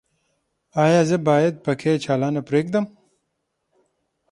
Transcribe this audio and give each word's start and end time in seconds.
ایا 0.83 1.01
زه 1.09 1.17
باید 1.27 1.55
پکۍ 1.65 1.95
چالانه 2.05 2.41
پریږدم؟ 2.47 2.85